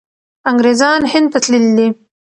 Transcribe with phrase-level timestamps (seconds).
[0.51, 1.87] انګریزان هند ته تللي دي.